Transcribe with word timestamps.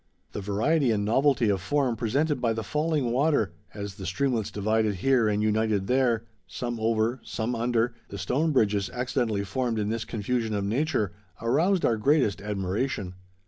The 0.31 0.41
variety 0.41 0.89
and 0.89 1.05
novelty 1.05 1.47
of 1.49 1.61
form 1.61 1.95
presented 1.95 2.41
by 2.41 2.53
the 2.53 2.63
falling 2.63 3.11
water, 3.11 3.51
as 3.71 3.93
the 3.97 4.07
streamlets 4.07 4.49
divided 4.49 4.95
here 4.95 5.27
and 5.27 5.43
united 5.43 5.85
there, 5.85 6.23
some 6.47 6.79
over, 6.79 7.19
some 7.23 7.53
under, 7.53 7.93
the 8.07 8.17
stone 8.17 8.51
bridges 8.51 8.89
accidentally 8.89 9.43
formed 9.43 9.77
in 9.77 9.89
this 9.89 10.03
confusion 10.03 10.55
of 10.55 10.63
nature, 10.65 11.11
aroused 11.39 11.85
our 11.85 11.97
greatest 11.97 12.41
admiration. 12.41 13.13